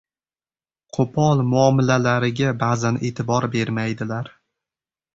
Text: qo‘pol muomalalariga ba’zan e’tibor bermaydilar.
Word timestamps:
qo‘pol 0.97 1.43
muomalalariga 1.51 2.57
ba’zan 2.65 3.01
e’tibor 3.11 3.51
bermaydilar. 3.59 4.37